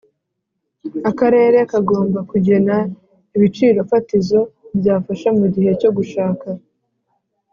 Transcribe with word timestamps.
Akarere 1.09 1.57
kagomba 1.71 2.19
kugena 2.31 2.75
ibiciro 3.35 3.79
fatizo 3.89 4.39
byafasha 4.79 5.29
mu 5.39 5.45
gihe 5.53 5.71
cyo 5.81 5.89
gushaka 5.97 6.47